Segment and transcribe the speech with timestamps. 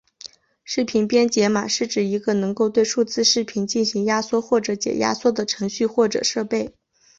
[0.63, 6.73] 视频编解码器是指一个能够对数字视频进行压缩或者解压缩的程序或者设备。